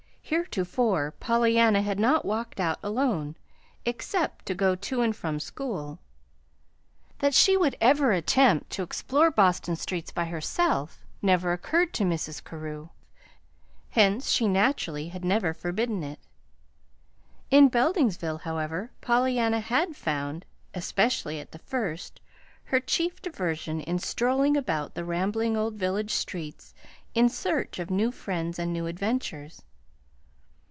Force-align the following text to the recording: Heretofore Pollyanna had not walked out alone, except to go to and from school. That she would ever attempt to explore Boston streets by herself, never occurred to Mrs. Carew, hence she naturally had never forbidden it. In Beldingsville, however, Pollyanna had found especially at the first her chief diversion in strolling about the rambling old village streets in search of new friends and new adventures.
Heretofore 0.23 1.13
Pollyanna 1.19 1.81
had 1.81 1.99
not 1.99 2.23
walked 2.23 2.61
out 2.61 2.79
alone, 2.81 3.35
except 3.83 4.45
to 4.45 4.55
go 4.55 4.75
to 4.75 5.01
and 5.01 5.13
from 5.13 5.41
school. 5.41 5.99
That 7.19 7.33
she 7.33 7.57
would 7.57 7.75
ever 7.81 8.13
attempt 8.13 8.69
to 8.69 8.81
explore 8.81 9.29
Boston 9.29 9.75
streets 9.75 10.09
by 10.09 10.23
herself, 10.23 11.03
never 11.21 11.51
occurred 11.51 11.93
to 11.95 12.05
Mrs. 12.05 12.41
Carew, 12.41 12.87
hence 13.89 14.29
she 14.31 14.47
naturally 14.47 15.09
had 15.09 15.25
never 15.25 15.53
forbidden 15.53 16.01
it. 16.01 16.19
In 17.49 17.67
Beldingsville, 17.69 18.43
however, 18.43 18.91
Pollyanna 19.01 19.59
had 19.59 19.97
found 19.97 20.45
especially 20.73 21.41
at 21.41 21.51
the 21.51 21.59
first 21.59 22.21
her 22.63 22.79
chief 22.79 23.21
diversion 23.21 23.81
in 23.81 23.99
strolling 23.99 24.55
about 24.55 24.95
the 24.95 25.03
rambling 25.03 25.57
old 25.57 25.73
village 25.75 26.11
streets 26.13 26.73
in 27.13 27.27
search 27.27 27.79
of 27.79 27.91
new 27.91 28.13
friends 28.13 28.57
and 28.57 28.71
new 28.71 28.85
adventures. 28.87 29.63